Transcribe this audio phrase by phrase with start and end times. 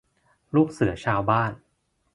[0.55, 1.51] ลูกเสือชาวบ้าน